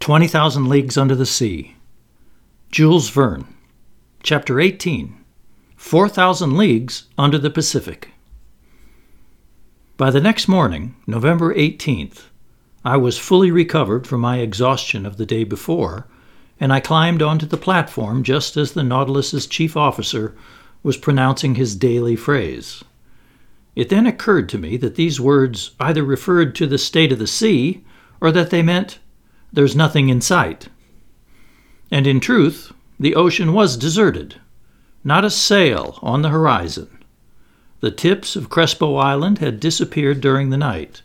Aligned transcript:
20,000 0.00 0.66
Leagues 0.66 0.96
Under 0.96 1.14
the 1.14 1.26
Sea. 1.26 1.76
Jules 2.70 3.10
Verne. 3.10 3.46
Chapter 4.22 4.58
18 4.58 5.14
4,000 5.76 6.56
Leagues 6.56 7.04
Under 7.18 7.36
the 7.36 7.50
Pacific. 7.50 8.08
By 9.98 10.10
the 10.10 10.22
next 10.22 10.48
morning, 10.48 10.96
November 11.06 11.54
18th, 11.54 12.28
I 12.82 12.96
was 12.96 13.18
fully 13.18 13.50
recovered 13.50 14.06
from 14.06 14.22
my 14.22 14.38
exhaustion 14.38 15.04
of 15.04 15.18
the 15.18 15.26
day 15.26 15.44
before, 15.44 16.06
and 16.58 16.72
I 16.72 16.80
climbed 16.80 17.20
onto 17.20 17.44
the 17.44 17.58
platform 17.58 18.22
just 18.22 18.56
as 18.56 18.72
the 18.72 18.82
Nautilus's 18.82 19.46
chief 19.46 19.76
officer 19.76 20.34
was 20.82 20.96
pronouncing 20.96 21.56
his 21.56 21.76
daily 21.76 22.16
phrase. 22.16 22.82
It 23.76 23.90
then 23.90 24.06
occurred 24.06 24.48
to 24.48 24.58
me 24.58 24.78
that 24.78 24.94
these 24.94 25.20
words 25.20 25.72
either 25.78 26.02
referred 26.02 26.54
to 26.54 26.66
the 26.66 26.78
state 26.78 27.12
of 27.12 27.18
the 27.18 27.26
sea 27.26 27.84
or 28.18 28.32
that 28.32 28.48
they 28.48 28.62
meant 28.62 28.98
there's 29.52 29.76
nothing 29.76 30.08
in 30.08 30.20
sight. 30.20 30.68
And 31.90 32.06
in 32.06 32.20
truth, 32.20 32.72
the 32.98 33.14
ocean 33.14 33.52
was 33.52 33.76
deserted. 33.76 34.36
Not 35.02 35.24
a 35.24 35.30
sail 35.30 35.98
on 36.02 36.22
the 36.22 36.28
horizon. 36.28 36.88
The 37.80 37.90
tips 37.90 38.36
of 38.36 38.50
Crespo 38.50 38.96
Island 38.96 39.38
had 39.38 39.58
disappeared 39.58 40.20
during 40.20 40.50
the 40.50 40.58
night. 40.58 41.02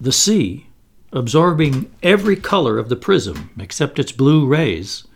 The 0.00 0.12
sea, 0.12 0.66
absorbing 1.12 1.90
every 2.02 2.36
color 2.36 2.78
of 2.78 2.88
the 2.88 2.96
prism 2.96 3.50
except 3.58 3.98
its 3.98 4.12
blue 4.12 4.44
rays, 4.44 5.06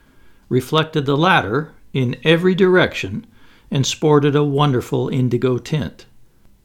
reflected 0.48 1.06
the 1.06 1.16
latter 1.16 1.74
in 1.92 2.16
every 2.24 2.54
direction 2.54 3.26
and 3.70 3.84
sported 3.84 4.36
a 4.36 4.44
wonderful 4.44 5.08
indigo 5.08 5.58
tint. 5.58 6.06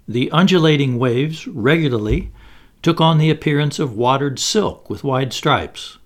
The 0.08 0.30
undulating 0.32 1.00
waves 1.00 1.48
regularly 1.48 2.32
took 2.84 3.02
on 3.02 3.18
the 3.18 3.32
appearance 3.32 3.80
of 3.80 3.98
watered 3.98 4.38
silk 4.38 4.90
with 4.90 5.04
wide 5.04 5.34
stripes. 5.34 5.98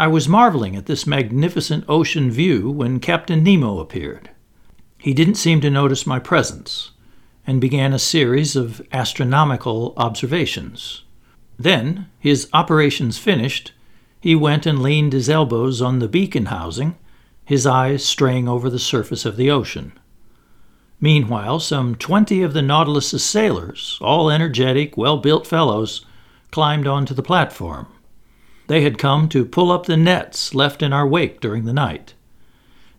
I 0.00 0.06
was 0.06 0.28
marveling 0.28 0.76
at 0.76 0.86
this 0.86 1.08
magnificent 1.08 1.84
ocean 1.88 2.30
view 2.30 2.70
when 2.70 3.00
Captain 3.00 3.42
Nemo 3.42 3.80
appeared. 3.80 4.30
He 4.96 5.12
didn't 5.12 5.34
seem 5.34 5.60
to 5.62 5.70
notice 5.70 6.06
my 6.06 6.20
presence 6.20 6.92
and 7.44 7.60
began 7.60 7.92
a 7.92 7.98
series 7.98 8.54
of 8.54 8.80
astronomical 8.92 9.94
observations. 9.96 11.02
Then, 11.58 12.08
his 12.20 12.48
operations 12.52 13.18
finished, 13.18 13.72
he 14.20 14.36
went 14.36 14.66
and 14.66 14.80
leaned 14.80 15.14
his 15.14 15.28
elbows 15.28 15.82
on 15.82 15.98
the 15.98 16.06
beacon 16.06 16.46
housing, 16.46 16.96
his 17.44 17.66
eyes 17.66 18.04
straying 18.04 18.48
over 18.48 18.70
the 18.70 18.78
surface 18.78 19.24
of 19.24 19.36
the 19.36 19.50
ocean. 19.50 19.98
Meanwhile, 21.00 21.58
some 21.58 21.96
twenty 21.96 22.42
of 22.42 22.52
the 22.52 22.62
Nautilus's 22.62 23.24
sailors, 23.24 23.98
all 24.00 24.30
energetic, 24.30 24.96
well 24.96 25.16
built 25.16 25.44
fellows, 25.44 26.06
climbed 26.52 26.86
onto 26.86 27.14
the 27.14 27.22
platform. 27.22 27.88
They 28.68 28.82
had 28.82 28.98
come 28.98 29.30
to 29.30 29.46
pull 29.46 29.72
up 29.72 29.86
the 29.86 29.96
nets 29.96 30.54
left 30.54 30.82
in 30.82 30.92
our 30.92 31.06
wake 31.06 31.40
during 31.40 31.64
the 31.64 31.72
night. 31.72 32.12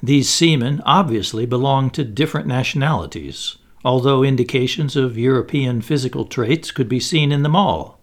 These 0.02 0.28
seamen 0.28 0.82
obviously 0.84 1.46
belonged 1.46 1.94
to 1.94 2.04
different 2.04 2.48
nationalities, 2.48 3.58
although 3.86 4.24
indications 4.24 4.96
of 4.96 5.18
European 5.18 5.82
physical 5.82 6.26
traits 6.26 6.72
could 6.72 6.90
be 6.90 7.00
seen 7.00 7.32
in 7.32 7.44
them 7.44 7.56
all. 7.56 8.00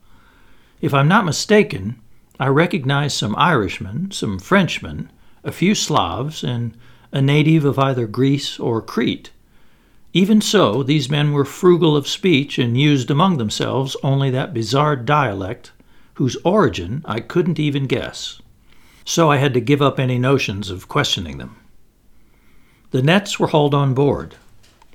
If 0.80 0.94
I'm 0.94 1.08
not 1.08 1.24
mistaken, 1.24 2.00
I 2.38 2.46
recognize 2.48 3.14
some 3.14 3.34
Irishmen, 3.36 4.12
some 4.12 4.38
Frenchmen, 4.38 5.10
a 5.42 5.50
few 5.50 5.74
Slavs, 5.74 6.44
and 6.44 6.76
a 7.10 7.20
native 7.20 7.64
of 7.64 7.80
either 7.80 8.06
Greece 8.06 8.60
or 8.60 8.80
Crete. 8.80 9.30
Even 10.12 10.40
so, 10.40 10.84
these 10.84 11.10
men 11.10 11.32
were 11.32 11.44
frugal 11.44 11.96
of 11.96 12.06
speech 12.06 12.58
and 12.58 12.78
used 12.78 13.10
among 13.10 13.38
themselves 13.38 13.96
only 14.04 14.30
that 14.30 14.54
bizarre 14.54 14.94
dialect 14.94 15.72
whose 16.16 16.36
origin 16.44 17.02
I 17.04 17.20
couldn't 17.20 17.58
even 17.58 17.86
guess. 17.86 18.40
So 19.04 19.30
I 19.30 19.36
had 19.36 19.54
to 19.54 19.60
give 19.60 19.82
up 19.82 20.00
any 20.00 20.18
notions 20.18 20.70
of 20.70 20.88
questioning 20.88 21.38
them. 21.38 21.56
The 22.90 23.02
nets 23.02 23.38
were 23.38 23.48
hauled 23.48 23.74
on 23.74 23.92
board. 23.92 24.34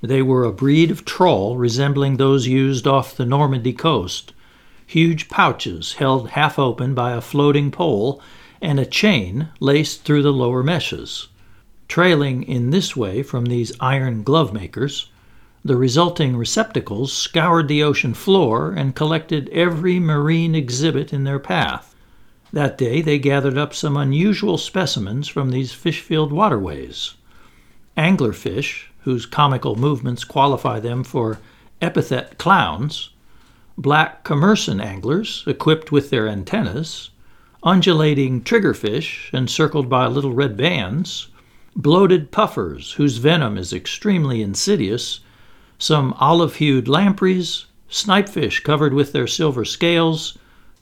They 0.02 0.20
were 0.20 0.44
a 0.44 0.52
breed 0.52 0.90
of 0.90 1.04
trawl 1.04 1.56
resembling 1.56 2.16
those 2.16 2.48
used 2.48 2.88
off 2.88 3.16
the 3.16 3.24
Normandy 3.24 3.72
coast, 3.72 4.32
huge 4.84 5.28
pouches 5.28 5.94
held 5.94 6.30
half 6.30 6.58
open 6.58 6.92
by 6.92 7.12
a 7.12 7.20
floating 7.20 7.70
pole 7.70 8.20
and 8.60 8.80
a 8.80 8.86
chain 8.86 9.48
laced 9.60 10.02
through 10.02 10.22
the 10.22 10.32
lower 10.32 10.64
meshes. 10.64 11.28
Trailing 11.86 12.42
in 12.42 12.70
this 12.70 12.96
way 12.96 13.22
from 13.22 13.44
these 13.44 13.72
iron 13.78 14.24
glove 14.24 14.52
makers, 14.52 15.08
the 15.64 15.76
resulting 15.76 16.36
receptacles 16.36 17.12
scoured 17.12 17.68
the 17.68 17.82
ocean 17.84 18.14
floor 18.14 18.72
and 18.72 18.96
collected 18.96 19.48
every 19.50 20.00
marine 20.00 20.56
exhibit 20.56 21.12
in 21.12 21.22
their 21.22 21.38
path. 21.38 21.94
That 22.52 22.76
day 22.76 23.00
they 23.00 23.18
gathered 23.18 23.56
up 23.56 23.72
some 23.72 23.96
unusual 23.96 24.58
specimens 24.58 25.28
from 25.28 25.50
these 25.50 25.72
fish 25.72 26.00
filled 26.00 26.32
waterways. 26.32 27.14
Anglerfish, 27.96 28.86
whose 29.02 29.24
comical 29.24 29.76
movements 29.76 30.24
qualify 30.24 30.80
them 30.80 31.04
for 31.04 31.38
epithet 31.80 32.38
clowns, 32.38 33.10
black 33.78 34.24
commerson 34.24 34.80
anglers 34.80 35.44
equipped 35.46 35.92
with 35.92 36.10
their 36.10 36.28
antennas, 36.28 37.10
undulating 37.62 38.42
triggerfish 38.42 39.32
encircled 39.32 39.88
by 39.88 40.06
little 40.06 40.32
red 40.32 40.56
bands, 40.56 41.28
bloated 41.76 42.32
puffers 42.32 42.92
whose 42.92 43.18
venom 43.18 43.56
is 43.56 43.72
extremely 43.72 44.42
insidious 44.42 45.20
some 45.82 46.14
olive 46.20 46.54
hued 46.54 46.86
lampreys, 46.86 47.66
snipefish 47.90 48.62
covered 48.62 48.94
with 48.94 49.10
their 49.10 49.26
silver 49.26 49.64
scales, 49.64 50.38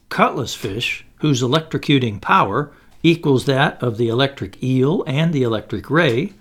cutlass 0.09 0.53
fish 0.53 1.03
whose 1.21 1.41
electrocuting 1.41 2.21
power 2.21 2.71
equals 3.01 3.45
that 3.45 3.81
of 3.81 3.97
the 3.97 4.09
electric 4.09 4.61
eel 4.61 5.03
and 5.07 5.33
the 5.33 5.41
electric 5.41 5.89
ray, 5.89 6.33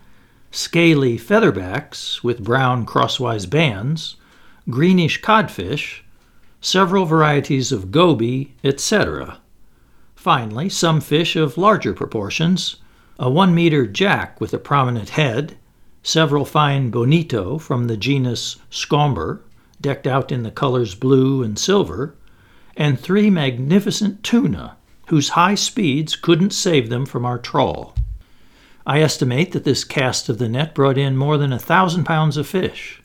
scaly 0.50 1.16
featherbacks 1.16 2.22
with 2.22 2.44
brown 2.44 2.84
crosswise 2.84 3.46
bands, 3.46 4.16
greenish 4.68 5.22
codfish, 5.22 6.04
several 6.60 7.06
varieties 7.06 7.72
of 7.72 7.90
goby, 7.90 8.54
etc. 8.62 9.38
Finally, 10.14 10.68
some 10.68 11.00
fish 11.00 11.34
of 11.34 11.56
larger 11.56 11.94
proportions, 11.94 12.76
a 13.18 13.30
one 13.30 13.54
meter 13.54 13.86
jack 13.86 14.38
with 14.38 14.52
a 14.52 14.58
prominent 14.58 15.08
head, 15.08 15.56
several 16.02 16.46
fine 16.46 16.90
bonito 16.90 17.58
from 17.58 17.86
the 17.86 17.96
genus 17.96 18.56
Scomber, 18.70 19.40
decked 19.80 20.06
out 20.06 20.32
in 20.32 20.42
the 20.42 20.50
colors 20.50 20.94
blue 20.94 21.42
and 21.42 21.58
silver, 21.58 22.14
and 22.76 22.98
three 22.98 23.28
magnificent 23.28 24.22
tuna, 24.22 24.76
whose 25.08 25.30
high 25.30 25.54
speeds 25.54 26.16
couldn't 26.16 26.52
save 26.52 26.88
them 26.88 27.04
from 27.04 27.26
our 27.26 27.38
trawl. 27.38 27.94
I 28.86 29.02
estimate 29.02 29.52
that 29.52 29.64
this 29.64 29.84
cast 29.84 30.28
of 30.30 30.38
the 30.38 30.48
net 30.48 30.74
brought 30.74 30.96
in 30.96 31.16
more 31.16 31.36
than 31.36 31.52
a 31.52 31.58
thousand 31.58 32.04
pounds 32.04 32.38
of 32.38 32.46
fish. 32.46 33.02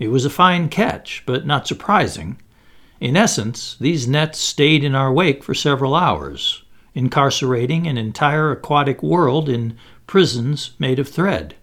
It 0.00 0.08
was 0.08 0.24
a 0.24 0.30
fine 0.30 0.68
catch, 0.68 1.22
but 1.26 1.46
not 1.46 1.68
surprising. 1.68 2.38
In 2.98 3.16
essence, 3.16 3.76
these 3.80 4.08
nets 4.08 4.40
stayed 4.40 4.82
in 4.82 4.96
our 4.96 5.12
wake 5.12 5.44
for 5.44 5.54
several 5.54 5.94
hours, 5.94 6.64
incarcerating 6.94 7.86
an 7.86 7.98
entire 7.98 8.50
aquatic 8.50 9.00
world 9.02 9.48
in 9.48 9.76
prisons 10.06 10.72
made 10.78 10.98
of 10.98 11.08
thread 11.08 11.54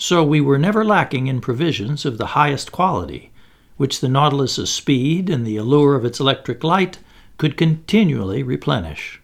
so 0.00 0.24
we 0.24 0.40
were 0.40 0.58
never 0.58 0.82
lacking 0.82 1.26
in 1.26 1.42
provisions 1.42 2.06
of 2.06 2.16
the 2.16 2.28
highest 2.28 2.72
quality, 2.72 3.30
which 3.76 4.00
the 4.00 4.08
Nautilus's 4.08 4.70
speed 4.72 5.28
and 5.28 5.46
the 5.46 5.58
allure 5.58 5.94
of 5.94 6.06
its 6.06 6.18
electric 6.18 6.64
light 6.64 6.98
could 7.36 7.54
continually 7.54 8.42
replenish. 8.42 9.20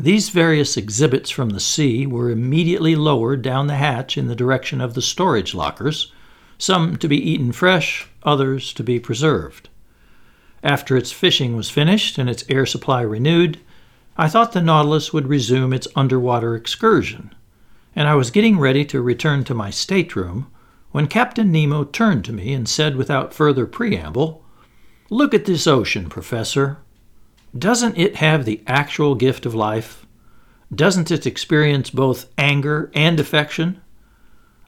These 0.00 0.30
various 0.30 0.78
exhibits 0.78 1.28
from 1.28 1.50
the 1.50 1.60
sea 1.60 2.06
were 2.06 2.30
immediately 2.30 2.96
lowered 2.96 3.42
down 3.42 3.66
the 3.66 3.74
hatch 3.74 4.16
in 4.16 4.28
the 4.28 4.34
direction 4.34 4.80
of 4.80 4.94
the 4.94 5.02
storage 5.02 5.54
lockers, 5.54 6.10
some 6.56 6.96
to 6.96 7.06
be 7.06 7.30
eaten 7.30 7.52
fresh, 7.52 8.08
others 8.22 8.72
to 8.72 8.82
be 8.82 8.98
preserved. 8.98 9.68
After 10.64 10.96
its 10.96 11.12
fishing 11.12 11.54
was 11.54 11.68
finished 11.68 12.16
and 12.16 12.30
its 12.30 12.44
air 12.48 12.64
supply 12.64 13.02
renewed, 13.02 13.60
I 14.16 14.28
thought 14.30 14.52
the 14.52 14.62
Nautilus 14.62 15.12
would 15.12 15.28
resume 15.28 15.74
its 15.74 15.86
underwater 15.94 16.54
excursion 16.56 17.34
and 17.98 18.06
I 18.06 18.14
was 18.14 18.30
getting 18.30 18.60
ready 18.60 18.84
to 18.84 19.02
return 19.02 19.42
to 19.42 19.54
my 19.54 19.70
stateroom 19.70 20.48
when 20.92 21.08
Captain 21.08 21.50
Nemo 21.50 21.82
turned 21.82 22.24
to 22.26 22.32
me 22.32 22.52
and 22.52 22.68
said 22.68 22.94
without 22.94 23.34
further 23.34 23.66
preamble, 23.66 24.44
Look 25.10 25.34
at 25.34 25.46
this 25.46 25.66
ocean, 25.66 26.08
Professor. 26.08 26.78
Doesn't 27.58 27.98
it 27.98 28.14
have 28.14 28.44
the 28.44 28.62
actual 28.68 29.16
gift 29.16 29.44
of 29.46 29.52
life? 29.52 30.06
Doesn't 30.72 31.10
it 31.10 31.26
experience 31.26 31.90
both 31.90 32.30
anger 32.38 32.92
and 32.94 33.18
affection? 33.18 33.80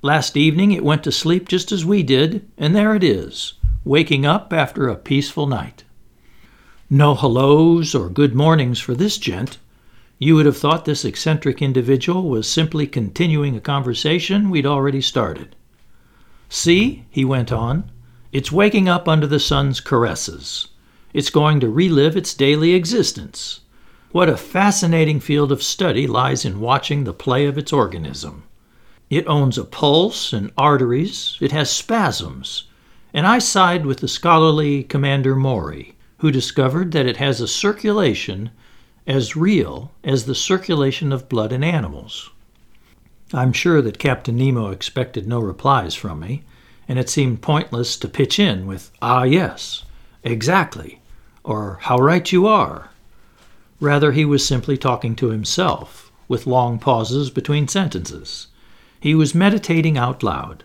Last 0.02 0.36
evening 0.36 0.72
it 0.72 0.82
went 0.82 1.04
to 1.04 1.12
sleep 1.12 1.46
just 1.46 1.70
as 1.70 1.84
we 1.84 2.02
did, 2.02 2.50
and 2.58 2.74
there 2.74 2.96
it 2.96 3.04
is, 3.04 3.52
waking 3.84 4.26
up 4.26 4.52
after 4.52 4.88
a 4.88 4.96
peaceful 4.96 5.46
night. 5.46 5.84
No 6.90 7.14
hellos 7.14 7.94
or 7.94 8.08
good 8.08 8.34
mornings 8.34 8.80
for 8.80 8.96
this 8.96 9.18
gent. 9.18 9.58
You 10.22 10.34
would 10.34 10.44
have 10.44 10.58
thought 10.58 10.84
this 10.84 11.06
eccentric 11.06 11.62
individual 11.62 12.28
was 12.28 12.46
simply 12.46 12.86
continuing 12.86 13.56
a 13.56 13.60
conversation 13.60 14.50
we'd 14.50 14.66
already 14.66 15.00
started. 15.00 15.56
See, 16.50 17.06
he 17.08 17.24
went 17.24 17.50
on, 17.50 17.90
it's 18.30 18.52
waking 18.52 18.86
up 18.86 19.08
under 19.08 19.26
the 19.26 19.40
sun's 19.40 19.80
caresses. 19.80 20.68
It's 21.14 21.30
going 21.30 21.58
to 21.60 21.70
relive 21.70 22.18
its 22.18 22.34
daily 22.34 22.74
existence. 22.74 23.60
What 24.12 24.28
a 24.28 24.36
fascinating 24.36 25.20
field 25.20 25.50
of 25.50 25.62
study 25.62 26.06
lies 26.06 26.44
in 26.44 26.60
watching 26.60 27.04
the 27.04 27.14
play 27.14 27.46
of 27.46 27.56
its 27.56 27.72
organism. 27.72 28.42
It 29.08 29.26
owns 29.26 29.56
a 29.56 29.64
pulse 29.64 30.34
and 30.34 30.52
arteries, 30.58 31.38
it 31.40 31.52
has 31.52 31.70
spasms, 31.70 32.64
and 33.14 33.26
I 33.26 33.38
side 33.38 33.86
with 33.86 34.00
the 34.00 34.08
scholarly 34.08 34.82
Commander 34.84 35.34
Maury, 35.34 35.96
who 36.18 36.30
discovered 36.30 36.92
that 36.92 37.06
it 37.06 37.16
has 37.16 37.40
a 37.40 37.48
circulation 37.48 38.50
as 39.10 39.34
real 39.34 39.90
as 40.04 40.24
the 40.24 40.34
circulation 40.36 41.12
of 41.12 41.28
blood 41.28 41.52
in 41.52 41.64
animals. 41.64 42.30
I'm 43.32 43.52
sure 43.52 43.82
that 43.82 43.98
Captain 43.98 44.36
Nemo 44.36 44.70
expected 44.70 45.26
no 45.26 45.40
replies 45.40 45.96
from 45.96 46.20
me, 46.20 46.44
and 46.86 46.96
it 46.96 47.08
seemed 47.08 47.42
pointless 47.42 47.96
to 47.96 48.08
pitch 48.08 48.38
in 48.38 48.68
with, 48.68 48.92
ah, 49.02 49.24
yes, 49.24 49.84
exactly, 50.22 51.00
or 51.42 51.78
how 51.82 51.98
right 51.98 52.30
you 52.30 52.46
are. 52.46 52.90
Rather, 53.80 54.12
he 54.12 54.24
was 54.24 54.46
simply 54.46 54.78
talking 54.78 55.16
to 55.16 55.30
himself, 55.30 56.12
with 56.28 56.46
long 56.46 56.78
pauses 56.78 57.30
between 57.30 57.66
sentences. 57.66 58.46
He 59.00 59.16
was 59.16 59.34
meditating 59.34 59.98
out 59.98 60.22
loud. 60.22 60.62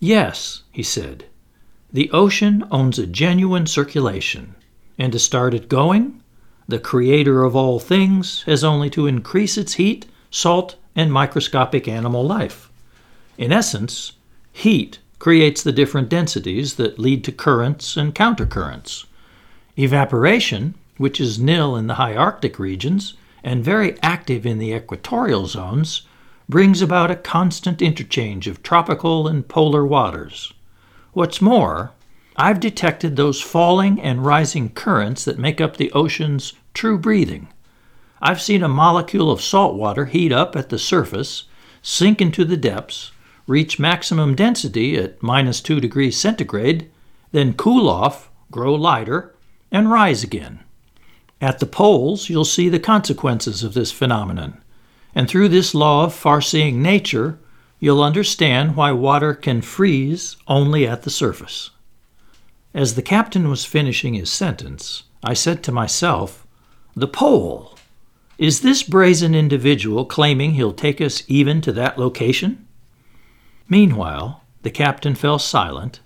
Yes, 0.00 0.64
he 0.70 0.82
said, 0.82 1.24
the 1.90 2.10
ocean 2.10 2.64
owns 2.70 2.98
a 2.98 3.06
genuine 3.06 3.66
circulation, 3.66 4.54
and 4.98 5.12
to 5.12 5.18
start 5.18 5.54
it 5.54 5.70
going, 5.70 6.20
the 6.66 6.78
Creator 6.78 7.44
of 7.44 7.54
all 7.54 7.78
things 7.78 8.42
has 8.42 8.64
only 8.64 8.88
to 8.90 9.06
increase 9.06 9.58
its 9.58 9.74
heat, 9.74 10.06
salt, 10.30 10.76
and 10.96 11.12
microscopic 11.12 11.86
animal 11.86 12.24
life. 12.24 12.70
In 13.36 13.52
essence, 13.52 14.12
heat 14.52 14.98
creates 15.18 15.62
the 15.62 15.72
different 15.72 16.08
densities 16.08 16.74
that 16.74 16.98
lead 16.98 17.24
to 17.24 17.32
currents 17.32 17.96
and 17.96 18.14
countercurrents. 18.14 19.04
Evaporation, 19.76 20.74
which 20.96 21.20
is 21.20 21.38
nil 21.38 21.76
in 21.76 21.86
the 21.86 21.94
high 21.94 22.14
Arctic 22.14 22.58
regions 22.58 23.14
and 23.42 23.64
very 23.64 24.00
active 24.02 24.46
in 24.46 24.58
the 24.58 24.72
equatorial 24.72 25.46
zones, 25.46 26.02
brings 26.48 26.80
about 26.80 27.10
a 27.10 27.16
constant 27.16 27.82
interchange 27.82 28.46
of 28.46 28.62
tropical 28.62 29.26
and 29.26 29.48
polar 29.48 29.84
waters. 29.84 30.52
What's 31.12 31.40
more, 31.40 31.92
I've 32.36 32.58
detected 32.58 33.14
those 33.14 33.40
falling 33.40 34.00
and 34.00 34.24
rising 34.24 34.70
currents 34.70 35.24
that 35.24 35.38
make 35.38 35.60
up 35.60 35.76
the 35.76 35.92
ocean's 35.92 36.54
true 36.72 36.98
breathing. 36.98 37.48
I've 38.20 38.42
seen 38.42 38.62
a 38.62 38.68
molecule 38.68 39.30
of 39.30 39.40
salt 39.40 39.76
water 39.76 40.06
heat 40.06 40.32
up 40.32 40.56
at 40.56 40.68
the 40.68 40.78
surface, 40.78 41.44
sink 41.80 42.20
into 42.20 42.44
the 42.44 42.56
depths, 42.56 43.12
reach 43.46 43.78
maximum 43.78 44.34
density 44.34 44.96
at 44.96 45.22
minus 45.22 45.60
2 45.60 45.78
degrees 45.78 46.18
centigrade, 46.18 46.90
then 47.30 47.52
cool 47.52 47.88
off, 47.88 48.30
grow 48.50 48.74
lighter, 48.74 49.34
and 49.70 49.90
rise 49.90 50.24
again. 50.24 50.60
At 51.40 51.58
the 51.58 51.66
poles, 51.66 52.28
you'll 52.28 52.44
see 52.44 52.68
the 52.68 52.80
consequences 52.80 53.62
of 53.62 53.74
this 53.74 53.92
phenomenon, 53.92 54.60
and 55.14 55.28
through 55.28 55.50
this 55.50 55.74
law 55.74 56.04
of 56.04 56.14
far 56.14 56.40
seeing 56.40 56.82
nature, 56.82 57.38
you'll 57.78 58.02
understand 58.02 58.74
why 58.74 58.90
water 58.90 59.34
can 59.34 59.60
freeze 59.60 60.36
only 60.48 60.86
at 60.86 61.02
the 61.02 61.10
surface. 61.10 61.70
As 62.74 62.96
the 62.96 63.02
captain 63.02 63.48
was 63.48 63.64
finishing 63.64 64.14
his 64.14 64.32
sentence, 64.32 65.04
I 65.22 65.32
said 65.32 65.62
to 65.62 65.72
myself, 65.72 66.44
The 66.96 67.06
pole! 67.06 67.78
Is 68.36 68.62
this 68.62 68.82
brazen 68.82 69.32
individual 69.32 70.04
claiming 70.04 70.54
he'll 70.54 70.72
take 70.72 71.00
us 71.00 71.22
even 71.28 71.60
to 71.60 71.72
that 71.72 71.98
location? 71.98 72.66
Meanwhile, 73.68 74.42
the 74.62 74.72
captain 74.72 75.14
fell 75.14 75.38
silent 75.38 76.00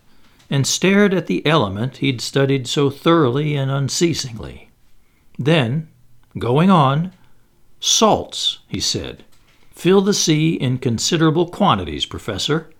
and 0.50 0.67
stared 0.67 1.15
at 1.15 1.26
the 1.26 1.44
element 1.47 1.99
he'd 1.99 2.20
studied 2.20 2.67
so 2.67 2.91
thoroughly 2.91 3.55
and 3.55 3.71
unceasingly. 3.71 4.69
Then, 5.38 5.88
going 6.37 6.71
on, 6.71 7.12
salts, 7.81 8.59
he 8.69 8.81
said, 8.81 9.25
fill 9.71 10.03
the 10.03 10.12
sea 10.12 10.55
in 10.55 10.79
considerable 10.79 11.49
quantities, 11.49 12.05
Professor, 12.05 12.71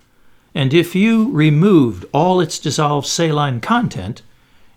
and 0.55 0.73
if 0.73 0.95
you 0.95 1.31
removed 1.31 2.05
all 2.12 2.41
its 2.41 2.59
dissolved 2.59 3.06
saline 3.06 3.61
content, 3.61 4.23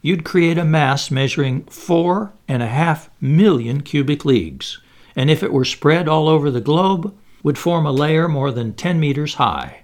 you'd 0.01 0.25
create 0.25 0.57
a 0.57 0.65
mass 0.65 1.11
measuring 1.11 1.63
four 1.63 2.33
and 2.47 2.61
a 2.61 2.67
half 2.67 3.09
million 3.19 3.81
cubic 3.81 4.25
leagues, 4.25 4.79
and 5.15 5.29
if 5.29 5.43
it 5.43 5.53
were 5.53 5.65
spread 5.65 6.07
all 6.07 6.27
over 6.27 6.49
the 6.51 6.61
globe, 6.61 7.13
would 7.43 7.57
form 7.57 7.85
a 7.85 7.91
layer 7.91 8.27
more 8.27 8.51
than 8.51 8.73
10 8.73 8.99
meters 8.99 9.35
high. 9.35 9.83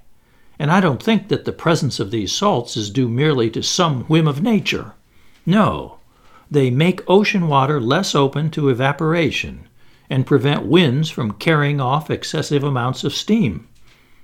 And 0.60 0.72
I 0.72 0.80
don't 0.80 1.02
think 1.02 1.28
that 1.28 1.46
the 1.46 1.52
presence 1.52 2.00
of 2.00 2.12
these 2.12 2.32
salts 2.32 2.76
is 2.76 2.90
due 2.90 3.08
merely 3.08 3.50
to 3.52 3.62
some 3.62 4.04
whim 4.06 4.28
of 4.28 4.42
nature. 4.42 4.94
No, 5.46 5.98
they 6.50 6.70
make 6.70 7.08
ocean 7.10 7.48
water 7.48 7.80
less 7.80 8.16
open 8.16 8.50
to 8.52 8.70
evaporation 8.70 9.68
and 10.10 10.26
prevent 10.26 10.66
winds 10.66 11.10
from 11.10 11.34
carrying 11.34 11.82
off 11.82 12.10
excessive 12.10 12.64
amounts 12.64 13.04
of 13.04 13.14
steam, 13.14 13.68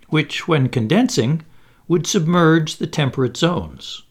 which, 0.07 0.47
when 0.47 0.69
condensing, 0.69 1.43
would 1.87 2.07
submerge 2.07 2.77
the 2.77 2.87
temperate 2.87 3.37
zones. 3.37 4.03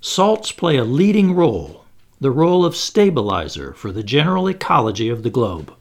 Salts 0.00 0.52
play 0.52 0.76
a 0.76 0.84
leading 0.84 1.34
role, 1.34 1.84
the 2.20 2.30
role 2.30 2.64
of 2.64 2.76
stabilizer 2.76 3.72
for 3.72 3.92
the 3.92 4.02
general 4.02 4.48
ecology 4.48 5.08
of 5.08 5.22
the 5.22 5.30
globe. 5.30 5.72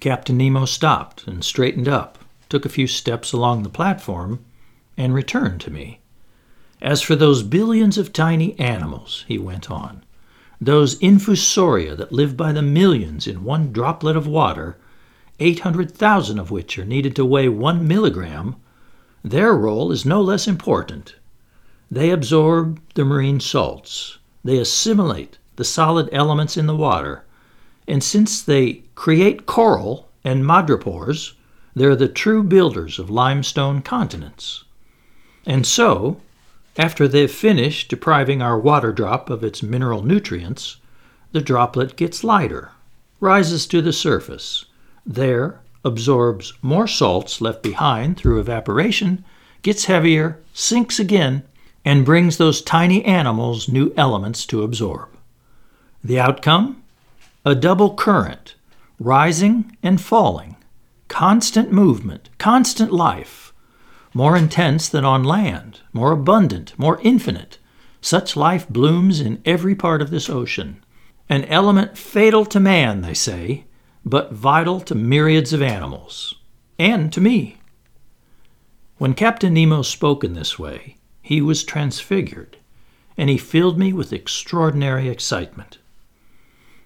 Captain 0.00 0.36
Nemo 0.36 0.64
stopped 0.64 1.26
and 1.26 1.44
straightened 1.44 1.88
up, 1.88 2.18
took 2.48 2.64
a 2.64 2.68
few 2.68 2.86
steps 2.86 3.32
along 3.32 3.62
the 3.62 3.68
platform, 3.68 4.44
and 4.96 5.14
returned 5.14 5.60
to 5.60 5.70
me. 5.70 6.00
As 6.80 7.02
for 7.02 7.16
those 7.16 7.42
billions 7.42 7.98
of 7.98 8.12
tiny 8.12 8.58
animals, 8.58 9.24
he 9.26 9.38
went 9.38 9.70
on, 9.70 10.04
those 10.60 10.98
infusoria 11.00 11.96
that 11.96 12.12
live 12.12 12.36
by 12.36 12.52
the 12.52 12.62
millions 12.62 13.26
in 13.26 13.44
one 13.44 13.72
droplet 13.72 14.16
of 14.16 14.26
water, 14.26 14.76
800,000 15.40 16.38
of 16.38 16.50
which 16.50 16.78
are 16.78 16.84
needed 16.84 17.14
to 17.16 17.24
weigh 17.24 17.48
one 17.48 17.86
milligram, 17.86 18.56
their 19.24 19.54
role 19.54 19.90
is 19.90 20.06
no 20.06 20.20
less 20.20 20.46
important. 20.46 21.14
They 21.90 22.10
absorb 22.10 22.80
the 22.94 23.04
marine 23.04 23.40
salts, 23.40 24.18
they 24.44 24.58
assimilate 24.58 25.38
the 25.56 25.64
solid 25.64 26.08
elements 26.12 26.56
in 26.56 26.66
the 26.66 26.76
water, 26.76 27.24
and 27.86 28.02
since 28.02 28.42
they 28.42 28.82
create 28.94 29.46
coral 29.46 30.08
and 30.24 30.44
madrepores, 30.44 31.32
they're 31.74 31.96
the 31.96 32.08
true 32.08 32.42
builders 32.42 32.98
of 32.98 33.10
limestone 33.10 33.82
continents. 33.82 34.64
And 35.46 35.66
so, 35.66 36.20
after 36.76 37.08
they've 37.08 37.30
finished 37.30 37.88
depriving 37.88 38.42
our 38.42 38.58
water 38.58 38.92
drop 38.92 39.30
of 39.30 39.42
its 39.42 39.62
mineral 39.62 40.02
nutrients, 40.02 40.76
the 41.32 41.40
droplet 41.40 41.96
gets 41.96 42.22
lighter, 42.22 42.72
rises 43.20 43.66
to 43.66 43.82
the 43.82 43.92
surface, 43.92 44.66
there 45.04 45.60
absorbs 45.88 46.52
more 46.62 46.86
salts 46.86 47.40
left 47.40 47.64
behind 47.64 48.16
through 48.16 48.38
evaporation, 48.38 49.24
gets 49.62 49.86
heavier, 49.86 50.40
sinks 50.52 51.00
again, 51.00 51.42
and 51.84 52.04
brings 52.04 52.36
those 52.36 52.62
tiny 52.62 53.04
animals 53.04 53.68
new 53.68 53.92
elements 53.96 54.46
to 54.46 54.62
absorb. 54.62 55.08
The 56.04 56.20
outcome? 56.20 56.82
A 57.44 57.56
double 57.56 57.94
current, 57.94 58.54
rising 59.00 59.76
and 59.82 60.00
falling, 60.00 60.54
constant 61.08 61.72
movement, 61.72 62.28
constant 62.38 62.92
life, 62.92 63.52
more 64.14 64.36
intense 64.36 64.88
than 64.88 65.04
on 65.04 65.24
land, 65.24 65.80
more 65.92 66.12
abundant, 66.12 66.78
more 66.78 67.00
infinite. 67.02 67.58
Such 68.00 68.36
life 68.36 68.68
blooms 68.68 69.20
in 69.20 69.42
every 69.44 69.74
part 69.74 70.00
of 70.00 70.10
this 70.10 70.30
ocean. 70.30 70.84
An 71.28 71.44
element 71.46 71.98
fatal 71.98 72.44
to 72.46 72.60
man, 72.60 73.02
they 73.02 73.14
say, 73.14 73.64
but 74.08 74.32
vital 74.32 74.80
to 74.80 74.94
myriads 74.94 75.52
of 75.52 75.60
animals, 75.60 76.34
and 76.78 77.12
to 77.12 77.20
me. 77.20 77.58
When 78.96 79.12
Captain 79.12 79.52
Nemo 79.52 79.82
spoke 79.82 80.24
in 80.24 80.32
this 80.32 80.58
way, 80.58 80.96
he 81.20 81.42
was 81.42 81.62
transfigured, 81.62 82.56
and 83.18 83.28
he 83.28 83.36
filled 83.36 83.78
me 83.78 83.92
with 83.92 84.12
extraordinary 84.12 85.10
excitement. 85.10 85.76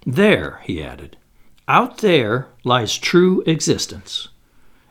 There, 0.05 0.61
he 0.65 0.83
added, 0.83 1.17
out 1.69 1.99
there 1.99 2.49
lies 2.65 2.99
true 2.99 3.43
existence. 3.47 4.29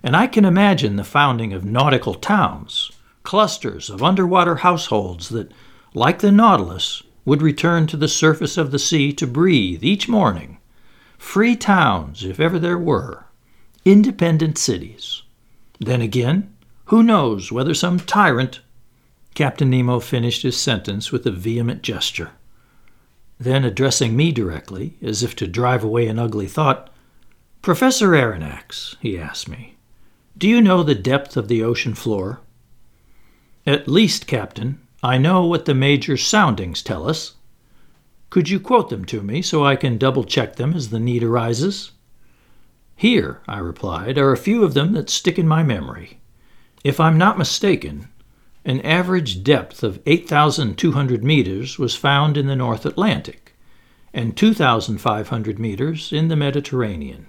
And 0.02 0.16
I 0.16 0.28
can 0.28 0.46
imagine 0.46 0.96
the 0.96 1.04
founding 1.04 1.52
of 1.52 1.66
nautical 1.66 2.14
towns, 2.16 2.92
clusters 3.24 3.90
of 3.90 4.02
underwater 4.02 4.56
households 4.56 5.30
that, 5.30 5.52
like 5.94 6.20
the 6.20 6.32
Nautilus, 6.32 7.04
would 7.26 7.42
return 7.42 7.88
to 7.88 7.98
the 7.98 8.08
surface 8.08 8.58
of 8.58 8.72
the 8.72 8.80
sea 8.80 9.12
to 9.14 9.28
breathe 9.28 9.84
each 9.84 10.08
morning. 10.08 10.60
Free 11.22 11.56
towns, 11.56 12.26
if 12.26 12.42
ever 12.42 12.60
there 12.60 12.78
were, 12.78 13.24
independent 13.86 14.58
cities. 14.58 15.22
Then 15.80 16.02
again, 16.02 16.54
who 16.86 17.04
knows 17.04 17.54
whether 17.54 17.74
some 17.74 18.02
tyrant 18.02 18.60
Captain 19.34 19.70
Nemo 19.70 20.02
finished 20.02 20.42
his 20.42 20.58
sentence 20.58 21.10
with 21.14 21.26
a 21.26 21.32
vehement 21.32 21.84
gesture. 21.84 22.32
Then, 23.40 23.64
addressing 23.64 24.18
me 24.18 24.34
directly, 24.34 24.98
as 25.02 25.24
if 25.24 25.34
to 25.38 25.48
drive 25.48 25.86
away 25.86 26.08
an 26.08 26.20
ugly 26.20 26.48
thought, 26.48 26.90
Professor 27.62 28.10
Aronnax, 28.10 28.98
he 29.00 29.18
asked 29.18 29.48
me, 29.48 29.78
do 30.38 30.50
you 30.50 30.60
know 30.60 30.84
the 30.84 30.96
depth 30.96 31.38
of 31.38 31.48
the 31.48 31.64
ocean 31.64 31.94
floor? 31.94 32.42
At 33.66 33.88
least, 33.88 34.28
Captain, 34.28 34.82
I 35.02 35.18
know 35.18 35.46
what 35.46 35.64
the 35.64 35.76
major 35.76 36.18
soundings 36.18 36.82
tell 36.82 37.08
us. 37.08 37.36
Could 38.32 38.48
you 38.48 38.62
quote 38.62 38.90
them 38.90 39.04
to 39.06 39.22
me 39.22 39.42
so 39.42 39.66
I 39.66 39.76
can 39.76 39.98
double 39.98 40.24
check 40.24 40.56
them 40.56 40.74
as 40.74 40.90
the 40.90 41.02
need 41.02 41.22
arises? 41.22 41.92
Here, 42.96 43.42
I 43.46 43.60
replied, 43.60 44.18
are 44.18 44.32
a 44.32 44.38
few 44.38 44.64
of 44.64 44.74
them 44.74 44.94
that 44.94 45.10
stick 45.10 45.38
in 45.38 45.50
my 45.50 45.64
memory. 45.64 46.22
If 46.82 46.98
I'm 46.98 47.18
not 47.18 47.38
mistaken, 47.38 48.08
an 48.64 48.80
average 48.82 49.44
depth 49.44 49.84
of 49.84 50.00
8,200 50.06 51.26
meters 51.26 51.78
was 51.78 51.98
found 51.98 52.38
in 52.38 52.48
the 52.48 52.56
North 52.56 52.86
Atlantic 52.86 53.54
and 54.14 54.38
2,500 54.38 55.60
meters 55.60 56.14
in 56.14 56.30
the 56.30 56.38
Mediterranean. 56.38 57.26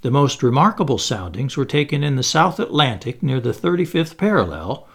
The 0.00 0.10
most 0.10 0.42
remarkable 0.42 0.96
soundings 0.96 1.58
were 1.58 1.66
taken 1.66 2.02
in 2.02 2.16
the 2.16 2.22
South 2.22 2.58
Atlantic 2.58 3.22
near 3.22 3.40
the 3.40 3.52
35th 3.52 4.16
parallel, 4.16 4.88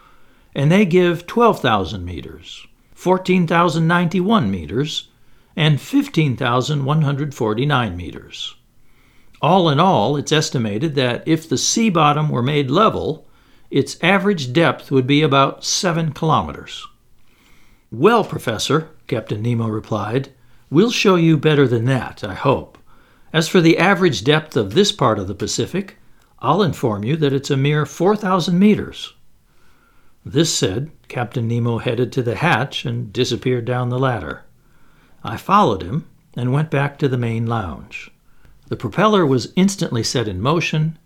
and 0.56 0.72
they 0.72 0.86
give 0.88 1.28
12,000 1.28 2.04
meters, 2.04 2.66
14,091 2.96 4.50
meters, 4.50 5.09
and 5.60 5.80
15,149 5.82 7.98
meters. 7.98 8.56
All 9.42 9.70
in 9.70 9.78
all, 9.78 10.16
it's 10.16 10.32
estimated 10.32 10.96
that 10.96 11.28
if 11.28 11.50
the 11.50 11.58
sea 11.58 11.90
bottom 11.90 12.30
were 12.30 12.42
made 12.42 12.72
level, 12.72 13.28
its 13.70 14.02
average 14.02 14.54
depth 14.54 14.90
would 14.90 15.06
be 15.06 15.22
about 15.22 15.66
seven 15.66 16.14
kilometers. 16.14 16.88
Well, 17.92 18.24
Professor, 18.24 18.88
Captain 19.08 19.42
Nemo 19.42 19.68
replied, 19.68 20.32
we'll 20.70 20.92
show 20.92 21.16
you 21.16 21.36
better 21.36 21.68
than 21.68 21.84
that, 21.86 22.24
I 22.24 22.36
hope. 22.36 22.78
As 23.34 23.50
for 23.50 23.60
the 23.60 23.78
average 23.78 24.24
depth 24.24 24.56
of 24.56 24.74
this 24.74 24.94
part 24.94 25.20
of 25.20 25.28
the 25.28 25.36
Pacific, 25.36 25.98
I'll 26.40 26.64
inform 26.64 27.04
you 27.04 27.18
that 27.18 27.34
it's 27.34 27.52
a 27.52 27.58
mere 27.58 27.86
4,000 27.86 28.58
meters. 28.58 29.14
This 30.24 30.56
said, 30.56 30.92
Captain 31.10 31.50
Nemo 31.50 31.80
headed 31.80 32.14
to 32.14 32.24
the 32.24 32.36
hatch 32.36 32.86
and 32.86 33.12
disappeared 33.12 33.66
down 33.66 33.90
the 33.90 34.00
ladder. 34.00 34.46
I 35.24 35.38
followed 35.38 35.82
him 35.82 36.08
and 36.36 36.54
went 36.54 36.72
back 36.72 36.98
to 37.00 37.08
the 37.08 37.18
main 37.18 37.46
lounge. 37.46 38.12
The 38.68 38.78
propeller 38.78 39.26
was 39.26 39.52
instantly 39.56 40.04
set 40.04 40.28
in 40.28 40.42
motion, 40.42 40.98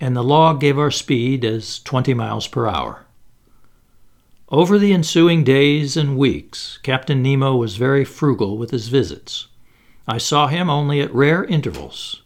and 0.00 0.16
the 0.16 0.24
log 0.24 0.60
gave 0.60 0.78
our 0.78 0.90
speed 0.90 1.44
as 1.44 1.78
20 1.80 2.14
miles 2.14 2.48
per 2.48 2.66
hour. 2.66 3.04
Over 4.48 4.78
the 4.78 4.92
ensuing 4.92 5.44
days 5.44 5.96
and 5.96 6.18
weeks, 6.18 6.78
Captain 6.82 7.22
Nemo 7.22 7.56
was 7.56 7.76
very 7.76 8.04
frugal 8.04 8.58
with 8.58 8.70
his 8.70 8.88
visits. 8.88 9.46
I 10.06 10.18
saw 10.18 10.48
him 10.48 10.68
only 10.68 11.00
at 11.00 11.14
rare 11.14 11.44
intervals. 11.44 12.22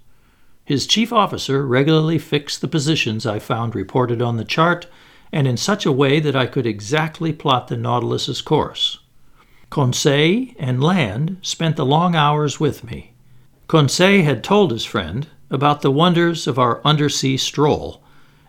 His 0.64 0.86
chief 0.86 1.12
officer 1.12 1.66
regularly 1.66 2.18
fixed 2.18 2.60
the 2.60 2.68
positions 2.68 3.26
I 3.26 3.38
found 3.38 3.74
reported 3.74 4.22
on 4.22 4.36
the 4.36 4.44
chart, 4.44 4.86
and 5.32 5.46
in 5.46 5.56
such 5.56 5.84
a 5.86 5.92
way 5.92 6.18
that 6.18 6.34
I 6.34 6.46
could 6.46 6.66
exactly 6.66 7.32
plot 7.32 7.68
the 7.68 7.76
Nautilus's 7.76 8.40
course. 8.40 8.98
Conseil 9.70 10.48
and 10.58 10.82
Land 10.82 11.38
spent 11.42 11.76
the 11.76 11.84
long 11.84 12.14
hours 12.14 12.60
with 12.60 12.84
me. 12.84 13.14
Conseil 13.68 14.24
had 14.24 14.44
told 14.44 14.70
his 14.70 14.84
friend 14.84 15.26
about 15.50 15.82
the 15.82 15.90
wonders 15.90 16.46
of 16.46 16.58
our 16.58 16.80
undersea 16.84 17.36
stroll, 17.36 18.02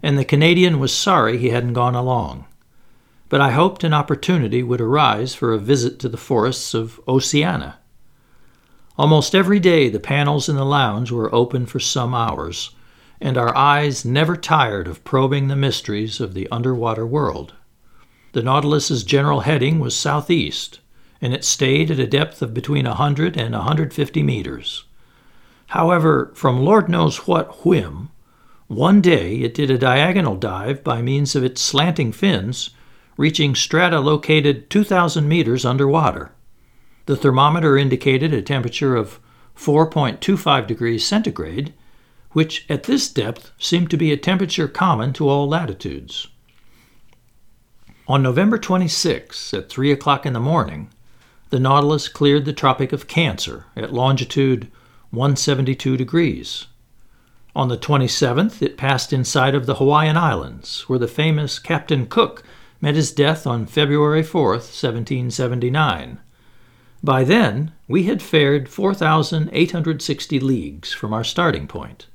and 0.04 0.18
the 0.18 0.26
Canadian 0.26 0.80
was 0.80 0.94
sorry 0.94 1.38
he 1.38 1.50
hadn't 1.50 1.74
gone 1.74 1.96
along. 1.96 2.46
But 3.30 3.42
I 3.42 3.52
hoped 3.52 3.84
an 3.84 3.94
opportunity 3.94 4.64
would 4.64 4.80
arise 4.80 5.34
for 5.34 5.54
a 5.54 5.60
visit 5.60 6.00
to 6.00 6.10
the 6.10 6.18
forests 6.18 6.74
of 6.74 7.00
Oceania. 7.08 7.80
Almost 8.98 9.36
every 9.36 9.60
day 9.60 9.90
the 9.90 10.00
panels 10.00 10.48
in 10.48 10.56
the 10.56 10.66
lounge 10.66 11.12
were 11.12 11.34
open 11.34 11.66
for 11.66 11.80
some 11.80 12.16
hours, 12.16 12.72
and 13.20 13.38
our 13.38 13.56
eyes 13.56 14.06
never 14.06 14.36
tired 14.36 14.88
of 14.88 15.04
probing 15.04 15.48
the 15.48 15.56
mysteries 15.56 16.20
of 16.20 16.34
the 16.36 16.48
underwater 16.52 17.06
world. 17.06 17.54
The 18.34 18.44
Nautilus's 18.44 19.04
general 19.04 19.42
heading 19.42 19.80
was 19.80 19.96
southeast, 19.96 20.80
and 21.22 21.34
it 21.34 21.44
stayed 21.44 21.92
at 21.92 22.00
a 22.00 22.08
depth 22.08 22.42
of 22.42 22.54
between 22.54 22.86
100 22.86 23.38
and 23.38 23.54
150 23.54 24.24
meters. 24.24 24.84
However, 25.68 26.32
from 26.34 26.64
Lord 26.64 26.88
knows 26.90 27.28
what 27.28 27.66
whim, 27.66 28.10
one 28.68 29.02
day 29.02 29.38
it 29.38 29.54
did 29.54 29.72
a 29.72 29.78
diagonal 29.78 30.36
dive 30.36 30.84
by 30.84 31.02
means 31.02 31.36
of 31.36 31.44
its 31.44 31.62
slanting 31.62 32.12
fins, 32.12 32.72
reaching 33.16 33.56
strata 33.56 34.00
located 34.00 34.70
2,000 34.70 35.28
meters 35.28 35.66
underwater. 35.66 36.32
The 37.06 37.16
thermometer 37.16 37.78
indicated 37.78 38.34
a 38.34 38.42
temperature 38.42 38.96
of 38.96 39.20
4.25 39.58 40.68
degrees 40.68 41.06
centigrade, 41.06 41.74
which 42.32 42.66
at 42.70 42.84
this 42.84 43.10
depth 43.10 43.52
seemed 43.58 43.90
to 43.90 43.98
be 43.98 44.12
a 44.12 44.18
temperature 44.18 44.68
common 44.68 45.14
to 45.14 45.28
all 45.28 45.48
latitudes. 45.48 46.28
On 48.08 48.22
November 48.22 48.58
26, 48.58 49.54
at 49.54 49.70
3 49.70 49.92
o'clock 49.92 50.26
in 50.26 50.34
the 50.34 50.40
morning, 50.40 50.90
the 51.50 51.60
Nautilus 51.60 52.08
cleared 52.08 52.46
the 52.46 52.54
Tropic 52.54 52.92
of 52.92 53.08
Cancer 53.08 53.66
at 53.76 53.94
longitude 53.94 54.72
172 55.12 55.96
degrees. 55.96 56.66
On 57.56 57.70
the 57.70 57.78
27th, 57.78 58.62
it 58.62 58.78
passed 58.78 59.14
inside 59.14 59.56
of 59.56 59.66
the 59.66 59.76
Hawaiian 59.76 60.18
Islands, 60.18 60.82
where 60.88 61.00
the 61.00 61.08
famous 61.08 61.58
Captain 61.58 62.06
Cook 62.06 62.44
met 62.82 62.96
his 62.96 63.12
death 63.12 63.48
on 63.48 63.66
February 63.66 64.22
4, 64.22 64.50
1779. 64.52 66.20
By 67.04 67.24
then, 67.24 67.72
we 67.88 68.04
had 68.04 68.22
fared 68.22 68.70
4,860 68.70 70.40
leagues 70.40 70.94
from 70.94 71.14
our 71.14 71.24
starting 71.24 71.68
point. 71.68 72.08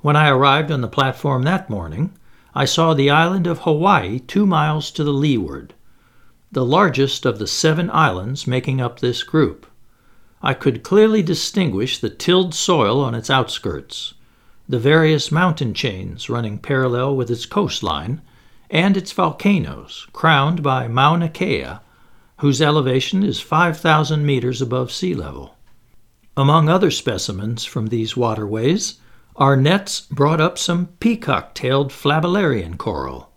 When 0.00 0.16
I 0.16 0.28
arrived 0.28 0.70
on 0.70 0.82
the 0.82 0.88
platform 0.88 1.42
that 1.42 1.68
morning, 1.68 2.12
I 2.54 2.64
saw 2.64 2.94
the 2.94 3.10
island 3.10 3.46
of 3.46 3.60
Hawaii 3.60 4.20
two 4.20 4.46
miles 4.46 4.90
to 4.92 5.04
the 5.04 5.12
leeward, 5.12 5.74
the 6.56 6.64
largest 6.64 7.26
of 7.26 7.38
the 7.38 7.46
seven 7.46 7.90
islands 7.90 8.46
making 8.46 8.80
up 8.80 9.00
this 9.00 9.22
group. 9.22 9.66
I 10.40 10.54
could 10.54 10.82
clearly 10.82 11.22
distinguish 11.22 11.98
the 11.98 12.08
tilled 12.08 12.54
soil 12.54 12.98
on 13.04 13.14
its 13.14 13.28
outskirts, 13.28 14.14
the 14.66 14.78
various 14.78 15.30
mountain 15.30 15.74
chains 15.74 16.30
running 16.30 16.56
parallel 16.56 17.14
with 17.14 17.30
its 17.30 17.44
coastline, 17.44 18.22
and 18.70 18.96
its 18.96 19.12
volcanoes, 19.12 20.06
crowned 20.14 20.62
by 20.62 20.88
Mauna 20.88 21.28
Kea 21.28 21.74
whose 22.38 22.62
elevation 22.62 23.22
is 23.22 23.38
5,000 23.38 24.24
meters 24.24 24.62
above 24.62 24.90
sea 24.90 25.12
level. 25.12 25.58
Among 26.38 26.70
other 26.70 26.90
specimens 26.90 27.66
from 27.66 27.88
these 27.88 28.16
waterways, 28.16 28.94
our 29.36 29.58
nets 29.58 30.00
brought 30.00 30.40
up 30.40 30.56
some 30.56 30.86
peacock 31.00 31.52
tailed 31.52 31.90
flabellarian 31.90 32.78
coral. 32.78 33.30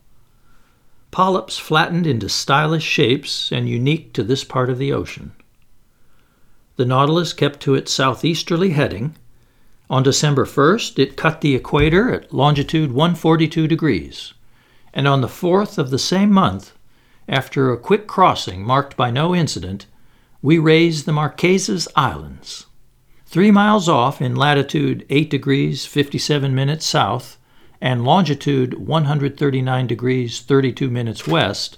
Polyps 1.11 1.57
flattened 1.57 2.05
into 2.05 2.29
stylish 2.29 2.83
shapes 2.83 3.51
and 3.51 3.67
unique 3.67 4.13
to 4.13 4.23
this 4.23 4.43
part 4.43 4.69
of 4.69 4.77
the 4.77 4.93
ocean. 4.93 5.31
The 6.75 6.85
Nautilus 6.85 7.33
kept 7.33 7.59
to 7.61 7.73
its 7.73 7.91
southeasterly 7.91 8.69
heading. 8.69 9.15
On 9.89 10.03
December 10.03 10.45
1st, 10.45 10.99
it 10.99 11.17
cut 11.17 11.41
the 11.41 11.55
equator 11.55 12.13
at 12.13 12.31
longitude 12.31 12.91
142 12.91 13.67
degrees, 13.67 14.33
and 14.93 15.07
on 15.07 15.21
the 15.21 15.27
4th 15.27 15.79
of 15.79 15.89
the 15.89 15.97
same 15.97 16.31
month, 16.31 16.73
after 17.27 17.71
a 17.71 17.77
quick 17.77 18.05
crossing 18.05 18.63
marked 18.63 18.95
by 18.95 19.09
no 19.09 19.35
incident, 19.35 19.87
we 20.43 20.59
raised 20.59 21.05
the 21.05 21.11
Marquesas 21.11 21.87
Islands. 21.95 22.67
Three 23.25 23.51
miles 23.51 23.89
off 23.89 24.21
in 24.21 24.35
latitude 24.35 25.05
8 25.09 25.29
degrees 25.29 25.85
57 25.85 26.53
minutes 26.53 26.85
south 26.85 27.38
and 27.81 28.03
longitude 28.03 28.73
139 28.75 29.87
degrees 29.87 30.41
32 30.41 30.89
minutes 30.89 31.27
west, 31.27 31.77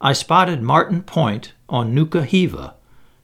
I 0.00 0.12
spotted 0.12 0.62
Martin 0.62 1.02
Point 1.02 1.52
on 1.68 1.94
Nuka 1.94 2.24
Hiva, 2.24 2.74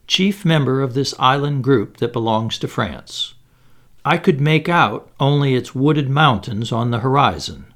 chief 0.07 0.45
member 0.45 0.83
of 0.83 0.95
this 0.95 1.15
island 1.19 1.63
group 1.63 1.99
that 1.99 2.13
belongs 2.13 2.59
to 2.59 2.69
France. 2.69 3.35
I 4.05 4.19
could 4.19 4.41
make 4.41 4.69
out 4.69 5.11
only 5.19 5.55
its 5.55 5.75
wooded 5.75 6.11
mountains 6.11 6.73
on 6.73 6.91
the 6.91 6.99
horizon, 6.99 7.73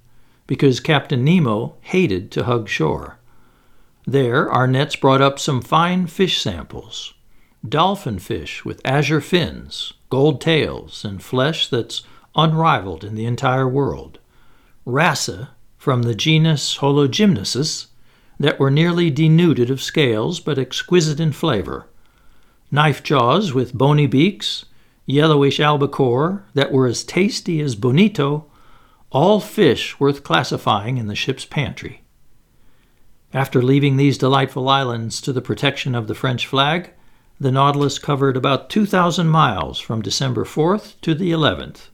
because 0.47 0.81
Captain 0.81 1.25
Nemo 1.25 1.77
hated 1.83 2.31
to 2.33 2.45
hug 2.45 2.69
shore. 2.69 3.19
There, 4.07 4.51
our 4.51 4.67
nets 4.67 4.97
brought 4.97 5.23
up 5.23 5.39
some 5.39 5.63
fine 5.63 6.07
fish 6.07 6.41
samples 6.41 7.15
dolphin 7.67 8.19
fish 8.19 8.65
with 8.65 8.81
azure 8.85 9.21
fins, 9.21 9.93
gold 10.11 10.41
tails, 10.41 11.05
and 11.05 11.23
flesh 11.23 11.69
that's 11.69 12.03
unrivaled 12.37 13.05
in 13.05 13.15
the 13.15 13.27
entire 13.27 13.69
world. 13.69 14.19
Wrasse 14.85 15.47
from 15.77 16.03
the 16.03 16.15
genus 16.15 16.79
Hologymnosus 16.79 17.87
that 18.39 18.59
were 18.59 18.71
nearly 18.71 19.11
denuded 19.11 19.71
of 19.71 19.83
scales 19.83 20.41
but 20.41 20.59
exquisite 20.59 21.21
in 21.21 21.33
flavor. 21.33 21.87
Knife 22.71 23.03
jaws 23.03 23.53
with 23.53 23.75
bony 23.75 24.07
beaks, 24.07 24.65
yellowish 25.07 25.59
albacore 25.59 26.45
that 26.55 26.71
were 26.71 26.87
as 26.87 27.03
tasty 27.03 27.61
as 27.61 27.75
bonito, 27.75 28.45
all 29.11 29.41
fish 29.41 29.99
worth 29.99 30.23
classifying 30.23 30.99
in 30.99 31.07
the 31.07 31.15
ship's 31.15 31.45
pantry. 31.45 32.03
After 33.33 33.63
leaving 33.63 33.97
these 33.97 34.19
delightful 34.19 34.69
islands 34.69 35.21
to 35.23 35.33
the 35.33 35.43
protection 35.43 35.95
of 35.95 36.09
the 36.09 36.15
French 36.15 36.47
flag, 36.47 36.91
the 37.41 37.53
Nautilus 37.53 37.99
covered 37.99 38.37
about 38.37 38.69
2,000 38.69 39.29
miles 39.29 39.79
from 39.79 40.03
December 40.03 40.45
4th 40.45 41.01
to 41.03 41.15
the 41.15 41.31
11th. 41.31 41.89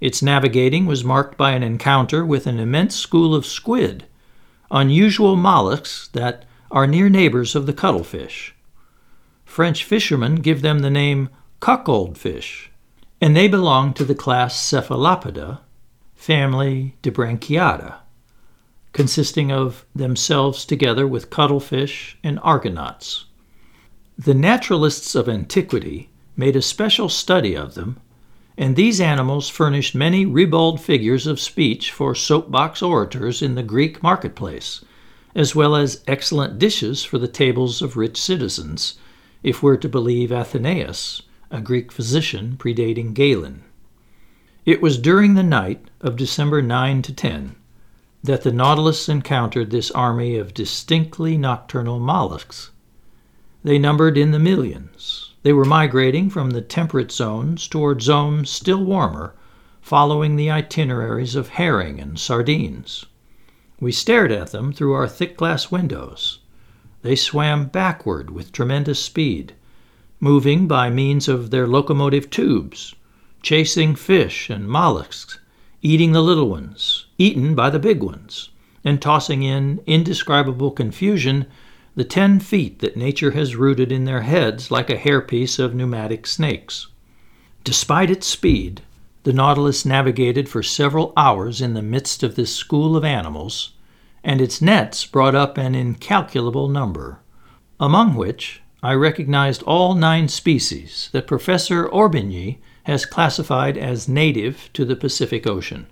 Its 0.00 0.22
navigating 0.22 0.86
was 0.86 1.04
marked 1.04 1.36
by 1.36 1.52
an 1.52 1.62
encounter 1.62 2.24
with 2.24 2.46
an 2.46 2.58
immense 2.58 2.94
school 2.94 3.34
of 3.34 3.44
squid, 3.44 4.06
unusual 4.70 5.36
mollusks 5.36 6.08
that 6.12 6.44
are 6.70 6.86
near 6.86 7.08
neighbors 7.08 7.54
of 7.54 7.66
the 7.66 7.72
cuttlefish. 7.72 8.54
French 9.44 9.82
fishermen 9.82 10.36
give 10.36 10.62
them 10.62 10.80
the 10.80 10.90
name 10.90 11.30
cuckold 11.60 12.16
fish, 12.16 12.70
and 13.20 13.36
they 13.36 13.48
belong 13.48 13.92
to 13.94 14.04
the 14.04 14.14
class 14.14 14.60
Cephalopoda, 14.60 15.60
family 16.14 16.94
Dibranchiata, 17.02 17.96
consisting 18.92 19.50
of 19.50 19.84
themselves 19.94 20.64
together 20.64 21.06
with 21.06 21.30
cuttlefish 21.30 22.18
and 22.22 22.38
argonauts. 22.42 23.24
The 24.16 24.34
naturalists 24.34 25.14
of 25.14 25.28
antiquity 25.28 26.10
made 26.36 26.56
a 26.56 26.62
special 26.62 27.08
study 27.08 27.56
of 27.56 27.74
them, 27.74 28.00
and 28.60 28.74
these 28.74 29.00
animals 29.00 29.48
furnished 29.48 29.94
many 29.94 30.26
ribald 30.26 30.80
figures 30.80 31.28
of 31.28 31.38
speech 31.38 31.92
for 31.92 32.12
soapbox 32.12 32.82
orators 32.82 33.40
in 33.40 33.54
the 33.54 33.62
Greek 33.62 34.02
marketplace, 34.02 34.84
as 35.32 35.54
well 35.54 35.76
as 35.76 36.02
excellent 36.08 36.58
dishes 36.58 37.04
for 37.04 37.18
the 37.18 37.28
tables 37.28 37.80
of 37.80 37.96
rich 37.96 38.20
citizens, 38.20 38.98
if 39.44 39.62
we're 39.62 39.76
to 39.76 39.88
believe 39.88 40.32
Athenaeus, 40.32 41.22
a 41.52 41.60
Greek 41.60 41.92
physician 41.92 42.56
predating 42.58 43.14
Galen. 43.14 43.62
It 44.66 44.82
was 44.82 44.98
during 44.98 45.34
the 45.34 45.44
night 45.44 45.88
of 46.00 46.16
December 46.16 46.60
9 46.60 47.00
to 47.02 47.14
10 47.14 47.54
that 48.24 48.42
the 48.42 48.52
Nautilus 48.52 49.08
encountered 49.08 49.70
this 49.70 49.92
army 49.92 50.36
of 50.36 50.52
distinctly 50.52 51.38
nocturnal 51.38 52.00
mollusks. 52.00 52.72
They 53.62 53.78
numbered 53.78 54.18
in 54.18 54.32
the 54.32 54.40
millions. 54.40 55.27
They 55.42 55.52
were 55.52 55.64
migrating 55.64 56.30
from 56.30 56.50
the 56.50 56.60
temperate 56.60 57.12
zones 57.12 57.68
toward 57.68 58.02
zones 58.02 58.50
still 58.50 58.84
warmer, 58.84 59.34
following 59.80 60.36
the 60.36 60.50
itineraries 60.50 61.36
of 61.36 61.50
herring 61.50 62.00
and 62.00 62.18
sardines. 62.18 63.06
We 63.80 63.92
stared 63.92 64.32
at 64.32 64.50
them 64.50 64.72
through 64.72 64.94
our 64.94 65.06
thick 65.06 65.36
glass 65.36 65.70
windows. 65.70 66.40
They 67.02 67.14
swam 67.14 67.66
backward 67.66 68.30
with 68.30 68.50
tremendous 68.50 69.00
speed, 69.00 69.54
moving 70.18 70.66
by 70.66 70.90
means 70.90 71.28
of 71.28 71.50
their 71.50 71.68
locomotive 71.68 72.28
tubes, 72.28 72.96
chasing 73.40 73.94
fish 73.94 74.50
and 74.50 74.68
mollusks, 74.68 75.38
eating 75.80 76.10
the 76.10 76.22
little 76.22 76.48
ones, 76.48 77.06
eaten 77.18 77.54
by 77.54 77.70
the 77.70 77.78
big 77.78 78.02
ones, 78.02 78.50
and 78.84 79.00
tossing 79.00 79.44
in 79.44 79.80
indescribable 79.86 80.72
confusion 80.72 81.46
the 81.98 82.04
ten 82.04 82.38
feet 82.38 82.78
that 82.78 82.96
nature 82.96 83.32
has 83.32 83.56
rooted 83.56 83.90
in 83.90 84.04
their 84.04 84.20
heads 84.20 84.70
like 84.70 84.88
a 84.88 84.96
hairpiece 84.96 85.58
of 85.58 85.74
pneumatic 85.74 86.28
snakes. 86.28 86.86
Despite 87.64 88.08
its 88.08 88.24
speed, 88.24 88.82
the 89.24 89.32
Nautilus 89.32 89.84
navigated 89.84 90.48
for 90.48 90.62
several 90.62 91.12
hours 91.16 91.60
in 91.60 91.74
the 91.74 91.82
midst 91.82 92.22
of 92.22 92.36
this 92.36 92.54
school 92.54 92.96
of 92.96 93.04
animals, 93.04 93.72
and 94.22 94.40
its 94.40 94.62
nets 94.62 95.04
brought 95.06 95.34
up 95.34 95.58
an 95.58 95.74
incalculable 95.74 96.68
number, 96.68 97.18
among 97.80 98.14
which 98.14 98.62
I 98.80 98.92
recognized 98.92 99.64
all 99.64 99.96
nine 99.96 100.28
species 100.28 101.08
that 101.10 101.26
Professor 101.26 101.88
Orbigny 101.88 102.58
has 102.84 103.06
classified 103.06 103.76
as 103.76 104.06
native 104.06 104.70
to 104.74 104.84
the 104.84 104.94
Pacific 104.94 105.48
Ocean. 105.48 105.88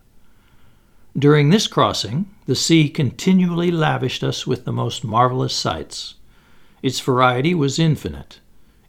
During 1.18 1.48
this 1.48 1.66
crossing, 1.66 2.26
the 2.44 2.54
sea 2.54 2.90
continually 2.90 3.70
lavished 3.70 4.22
us 4.22 4.46
with 4.46 4.66
the 4.66 4.72
most 4.72 5.02
marvelous 5.02 5.54
sights. 5.54 6.16
Its 6.82 7.00
variety 7.00 7.54
was 7.54 7.78
infinite. 7.78 8.40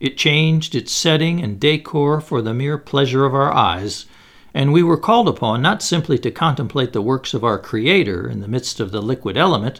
It 0.01 0.17
changed 0.17 0.75
its 0.75 0.91
setting 0.91 1.41
and 1.41 1.57
decor 1.57 2.19
for 2.19 2.41
the 2.41 2.53
mere 2.53 2.77
pleasure 2.77 3.23
of 3.23 3.33
our 3.33 3.53
eyes, 3.53 4.07
and 4.53 4.73
we 4.73 4.83
were 4.83 4.97
called 4.97 5.29
upon 5.29 5.61
not 5.61 5.81
simply 5.81 6.17
to 6.19 6.29
contemplate 6.29 6.91
the 6.91 7.01
works 7.01 7.33
of 7.33 7.45
our 7.45 7.57
Creator 7.57 8.27
in 8.27 8.41
the 8.41 8.49
midst 8.49 8.81
of 8.81 8.91
the 8.91 9.01
liquid 9.01 9.37
element, 9.37 9.79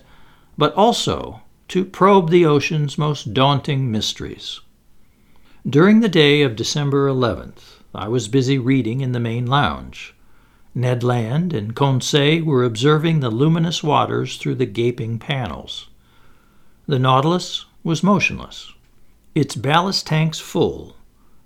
but 0.58 0.74
also 0.76 1.42
to 1.68 1.84
probe 1.84 2.30
the 2.30 2.46
ocean's 2.46 2.98
most 2.98 3.34
daunting 3.34 3.92
mysteries. 3.92 4.62
During 5.70 6.00
the 6.00 6.08
day 6.08 6.44
of 6.44 6.56
December 6.56 7.10
11th, 7.10 7.82
I 7.94 8.08
was 8.08 8.30
busy 8.30 8.58
reading 8.58 9.02
in 9.02 9.12
the 9.12 9.20
main 9.20 9.48
lounge. 9.48 10.16
Ned 10.78 11.04
Land 11.04 11.54
and 11.54 11.76
Conseil 11.76 12.44
were 12.44 12.64
observing 12.64 13.20
the 13.20 13.32
luminous 13.32 13.82
waters 13.82 14.38
through 14.38 14.54
the 14.54 14.68
gaping 14.68 15.18
panels. 15.18 15.88
The 16.86 17.00
Nautilus 17.00 17.66
was 17.84 18.04
motionless, 18.04 18.74
its 19.34 19.56
ballast 19.56 20.06
tanks 20.06 20.38
full, 20.38 20.96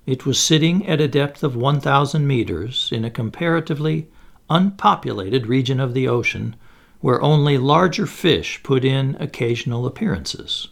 it 0.06 0.26
was 0.26 0.38
sitting 0.38 0.86
at 0.86 1.00
a 1.00 1.08
depth 1.08 1.46
of 1.46 1.56
1,000 1.56 2.28
meters 2.28 2.90
in 2.92 3.06
a 3.06 3.10
comparatively 3.10 4.10
unpopulated 4.50 5.48
region 5.48 5.80
of 5.80 5.94
the 5.94 6.10
ocean 6.10 6.58
where 7.00 7.22
only 7.22 7.58
larger 7.58 8.06
fish 8.06 8.62
put 8.64 8.84
in 8.84 9.16
occasional 9.18 9.86
appearances. 9.86 10.68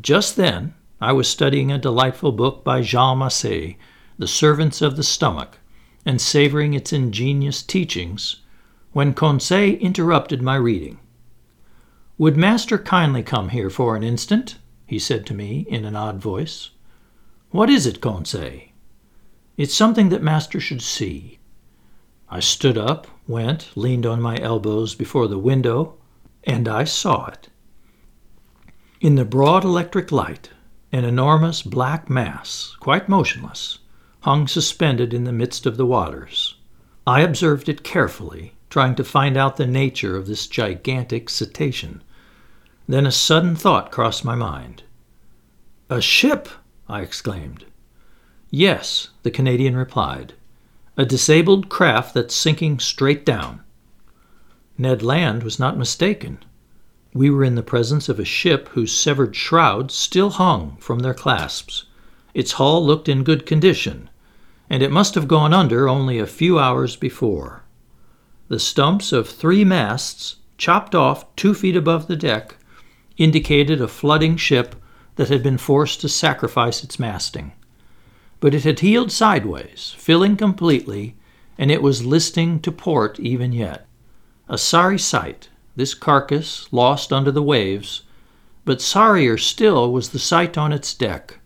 Just 0.00 0.36
then, 0.36 0.72
I 1.02 1.12
was 1.12 1.28
studying 1.28 1.70
a 1.70 1.76
delightful 1.76 2.32
book 2.32 2.64
by 2.64 2.80
Jean 2.80 3.18
Macé, 3.18 3.76
The 4.16 4.26
Servants 4.26 4.80
of 4.80 4.96
the 4.96 5.02
Stomach, 5.02 5.58
and 6.08 6.22
savoring 6.22 6.72
its 6.72 6.90
ingenious 6.90 7.62
teachings, 7.62 8.36
when 8.92 9.12
Conseil 9.12 9.74
interrupted 9.74 10.40
my 10.40 10.56
reading. 10.56 10.98
Would 12.16 12.34
master 12.34 12.78
kindly 12.78 13.22
come 13.22 13.50
here 13.50 13.68
for 13.68 13.94
an 13.94 14.02
instant? 14.02 14.56
he 14.86 14.98
said 14.98 15.26
to 15.26 15.34
me 15.34 15.66
in 15.68 15.84
an 15.84 15.94
odd 15.94 16.16
voice. 16.16 16.70
What 17.50 17.68
is 17.68 17.86
it, 17.86 18.00
Conseil? 18.00 18.58
It's 19.58 19.74
something 19.74 20.08
that 20.08 20.22
Master 20.22 20.58
should 20.60 20.80
see. 20.80 21.40
I 22.30 22.40
stood 22.40 22.78
up, 22.78 23.06
went, 23.26 23.68
leaned 23.76 24.06
on 24.06 24.22
my 24.22 24.38
elbows 24.38 24.94
before 24.94 25.28
the 25.28 25.38
window, 25.38 25.96
and 26.42 26.68
I 26.68 26.84
saw 26.84 27.26
it. 27.26 27.50
In 29.02 29.16
the 29.16 29.26
broad 29.26 29.62
electric 29.62 30.10
light, 30.10 30.48
an 30.90 31.04
enormous 31.04 31.60
black 31.60 32.08
mass, 32.08 32.74
quite 32.80 33.10
motionless, 33.10 33.80
hung 34.20 34.48
suspended 34.48 35.14
in 35.14 35.24
the 35.24 35.32
midst 35.32 35.66
of 35.66 35.76
the 35.76 35.86
waters. 35.86 36.56
I 37.06 37.20
observed 37.20 37.68
it 37.68 37.84
carefully, 37.84 38.54
trying 38.70 38.94
to 38.96 39.04
find 39.04 39.36
out 39.36 39.56
the 39.56 39.66
nature 39.66 40.16
of 40.16 40.26
this 40.26 40.46
gigantic 40.46 41.30
cetacean. 41.30 42.02
Then 42.86 43.06
a 43.06 43.12
sudden 43.12 43.56
thought 43.56 43.92
crossed 43.92 44.24
my 44.24 44.34
mind. 44.34 44.82
A 45.90 46.00
ship! 46.00 46.48
I 46.88 47.02
exclaimed. 47.02 47.64
Yes, 48.50 49.08
the 49.22 49.30
Canadian 49.30 49.76
replied. 49.76 50.34
A 50.96 51.04
disabled 51.04 51.68
craft 51.68 52.14
that's 52.14 52.34
sinking 52.34 52.80
straight 52.80 53.24
down. 53.24 53.60
Ned 54.76 55.02
Land 55.02 55.42
was 55.42 55.58
not 55.58 55.78
mistaken. 55.78 56.38
We 57.12 57.30
were 57.30 57.44
in 57.44 57.54
the 57.54 57.62
presence 57.62 58.08
of 58.08 58.18
a 58.18 58.24
ship 58.24 58.68
whose 58.68 58.92
severed 58.92 59.34
shrouds 59.34 59.94
still 59.94 60.30
hung 60.30 60.76
from 60.78 61.00
their 61.00 61.14
clasps. 61.14 61.84
Its 62.34 62.52
hull 62.52 62.84
looked 62.84 63.08
in 63.08 63.24
good 63.24 63.46
condition, 63.46 64.10
and 64.70 64.82
it 64.82 64.92
must 64.92 65.14
have 65.14 65.28
gone 65.28 65.52
under 65.52 65.88
only 65.88 66.18
a 66.18 66.26
few 66.26 66.58
hours 66.58 66.96
before. 66.96 67.64
The 68.48 68.58
stumps 68.58 69.12
of 69.12 69.28
three 69.28 69.64
masts, 69.64 70.36
chopped 70.56 70.94
off 70.94 71.34
two 71.36 71.54
feet 71.54 71.76
above 71.76 72.06
the 72.06 72.16
deck, 72.16 72.56
indicated 73.16 73.80
a 73.80 73.88
flooding 73.88 74.36
ship 74.36 74.74
that 75.16 75.28
had 75.28 75.42
been 75.42 75.58
forced 75.58 76.00
to 76.00 76.08
sacrifice 76.08 76.84
its 76.84 76.98
masting. 76.98 77.52
But 78.40 78.54
it 78.54 78.64
had 78.64 78.80
heeled 78.80 79.10
sideways, 79.10 79.94
filling 79.98 80.36
completely, 80.36 81.16
and 81.58 81.70
it 81.70 81.82
was 81.82 82.06
listing 82.06 82.60
to 82.60 82.70
port 82.70 83.18
even 83.18 83.52
yet. 83.52 83.86
A 84.48 84.56
sorry 84.56 84.98
sight, 84.98 85.48
this 85.76 85.94
carcass 85.94 86.68
lost 86.72 87.12
under 87.12 87.32
the 87.32 87.42
waves, 87.42 88.02
but 88.64 88.80
sorrier 88.80 89.36
still 89.36 89.92
was 89.92 90.10
the 90.10 90.18
sight 90.18 90.56
on 90.56 90.72
its 90.72 90.94
deck, 90.94 91.37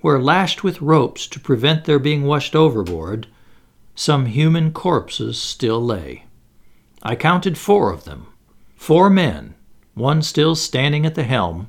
where, 0.00 0.20
lashed 0.20 0.62
with 0.64 0.80
ropes 0.80 1.26
to 1.26 1.40
prevent 1.40 1.84
their 1.84 1.98
being 1.98 2.24
washed 2.24 2.56
overboard, 2.56 3.26
some 3.94 4.26
human 4.26 4.72
corpses 4.72 5.40
still 5.40 5.84
lay. 5.84 6.24
I 7.02 7.16
counted 7.16 7.58
four 7.58 7.92
of 7.92 8.04
them 8.04 8.26
four 8.76 9.10
men, 9.10 9.54
one 9.94 10.22
still 10.22 10.54
standing 10.54 11.04
at 11.04 11.14
the 11.14 11.22
helm, 11.22 11.68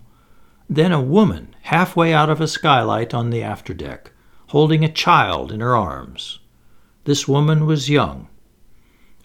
then 0.69 0.93
a 0.93 1.01
woman 1.01 1.53
halfway 1.63 2.13
out 2.13 2.29
of 2.29 2.39
a 2.39 2.47
skylight 2.47 3.13
on 3.13 3.29
the 3.29 3.41
afterdeck, 3.41 4.11
holding 4.47 4.83
a 4.85 4.91
child 4.91 5.51
in 5.51 5.59
her 5.59 5.75
arms. 5.75 6.39
This 7.03 7.27
woman 7.27 7.65
was 7.65 7.89
young. 7.89 8.29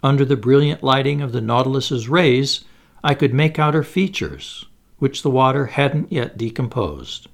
Under 0.02 0.24
the 0.24 0.36
brilliant 0.36 0.82
lighting 0.82 1.22
of 1.22 1.30
the 1.30 1.40
Nautilus's 1.40 2.08
rays, 2.08 2.64
I 3.04 3.14
could 3.14 3.32
make 3.32 3.58
out 3.58 3.74
her 3.74 3.84
features, 3.84 4.64
which 4.98 5.22
the 5.22 5.30
water 5.30 5.66
hadn't 5.66 6.10
yet 6.10 6.36
decomposed. 6.36 7.28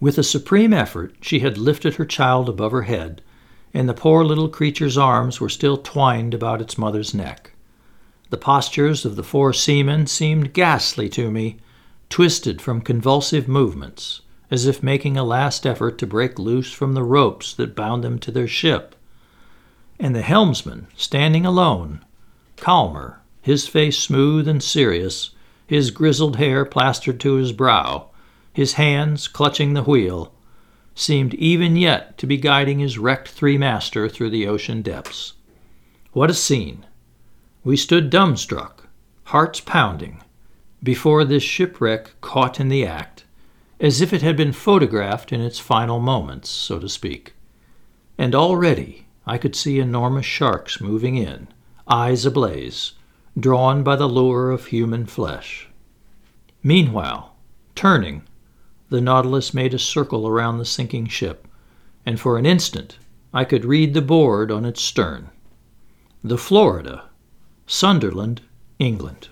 With 0.00 0.16
a 0.16 0.22
supreme 0.22 0.72
effort, 0.72 1.14
she 1.20 1.40
had 1.40 1.58
lifted 1.58 1.96
her 1.96 2.06
child 2.06 2.48
above 2.48 2.72
her 2.72 2.82
head, 2.82 3.20
and 3.74 3.86
the 3.86 3.94
poor 3.94 4.24
little 4.24 4.48
creature's 4.48 4.96
arms 4.96 5.40
were 5.40 5.50
still 5.50 5.76
twined 5.76 6.32
about 6.32 6.62
its 6.62 6.78
mother's 6.78 7.12
neck. 7.12 7.52
The 8.30 8.38
postures 8.38 9.04
of 9.04 9.16
the 9.16 9.22
four 9.22 9.52
seamen 9.52 10.06
seemed 10.06 10.54
ghastly 10.54 11.08
to 11.10 11.30
me, 11.30 11.58
twisted 12.08 12.62
from 12.62 12.80
convulsive 12.80 13.46
movements, 13.46 14.22
as 14.50 14.66
if 14.66 14.82
making 14.82 15.16
a 15.16 15.24
last 15.24 15.66
effort 15.66 15.98
to 15.98 16.06
break 16.06 16.38
loose 16.38 16.72
from 16.72 16.94
the 16.94 17.04
ropes 17.04 17.52
that 17.54 17.76
bound 17.76 18.02
them 18.02 18.18
to 18.20 18.30
their 18.30 18.48
ship. 18.48 18.96
And 19.98 20.14
the 20.14 20.22
helmsman, 20.22 20.86
standing 20.96 21.44
alone, 21.44 22.04
calmer, 22.56 23.20
his 23.42 23.68
face 23.68 23.98
smooth 23.98 24.48
and 24.48 24.62
serious, 24.62 25.30
his 25.66 25.90
grizzled 25.90 26.36
hair 26.36 26.64
plastered 26.64 27.20
to 27.20 27.34
his 27.34 27.52
brow, 27.52 28.09
his 28.52 28.74
hands 28.74 29.28
clutching 29.28 29.74
the 29.74 29.82
wheel, 29.82 30.32
seemed 30.94 31.34
even 31.34 31.76
yet 31.76 32.18
to 32.18 32.26
be 32.26 32.36
guiding 32.36 32.78
his 32.78 32.98
wrecked 32.98 33.28
three 33.28 33.56
master 33.56 34.08
through 34.08 34.30
the 34.30 34.46
ocean 34.46 34.82
depths. 34.82 35.34
What 36.12 36.30
a 36.30 36.34
scene! 36.34 36.86
We 37.62 37.76
stood 37.76 38.10
dumbstruck, 38.10 38.86
hearts 39.24 39.60
pounding, 39.60 40.22
before 40.82 41.24
this 41.24 41.42
shipwreck 41.42 42.20
caught 42.20 42.58
in 42.58 42.68
the 42.68 42.86
act, 42.86 43.24
as 43.78 44.00
if 44.00 44.12
it 44.12 44.22
had 44.22 44.36
been 44.36 44.52
photographed 44.52 45.32
in 45.32 45.40
its 45.40 45.58
final 45.58 46.00
moments, 46.00 46.50
so 46.50 46.78
to 46.78 46.88
speak. 46.88 47.34
And 48.18 48.34
already 48.34 49.06
I 49.26 49.38
could 49.38 49.54
see 49.54 49.78
enormous 49.78 50.26
sharks 50.26 50.80
moving 50.80 51.16
in, 51.16 51.48
eyes 51.86 52.26
ablaze, 52.26 52.92
drawn 53.38 53.82
by 53.82 53.96
the 53.96 54.08
lure 54.08 54.50
of 54.50 54.66
human 54.66 55.06
flesh. 55.06 55.68
Meanwhile, 56.62 57.36
turning, 57.74 58.22
the 58.90 59.00
Nautilus 59.00 59.54
made 59.54 59.72
a 59.72 59.78
circle 59.78 60.28
around 60.28 60.58
the 60.58 60.64
sinking 60.64 61.06
ship, 61.06 61.48
and 62.04 62.20
for 62.20 62.36
an 62.36 62.44
instant 62.44 62.98
I 63.32 63.44
could 63.44 63.64
read 63.64 63.94
the 63.94 64.02
board 64.02 64.50
on 64.50 64.64
its 64.64 64.82
stern. 64.82 65.30
The 66.22 66.36
Florida, 66.36 67.04
Sunderland, 67.66 68.42
England. 68.78 69.28